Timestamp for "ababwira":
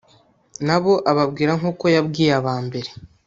1.11-1.51